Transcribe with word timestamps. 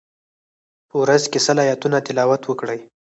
په 0.89 0.95
ورځ 1.03 1.23
کی 1.31 1.39
سل 1.45 1.57
آیتونه 1.65 1.97
تلاوت 2.07 2.41
وکړئ. 2.45 2.79